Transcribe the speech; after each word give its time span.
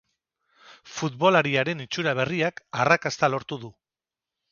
Futbolariaren 0.93 1.83
itxura 1.85 2.13
berriak 2.21 2.57
arrakasta 2.85 3.31
lortu 3.35 3.61
du. 3.67 3.71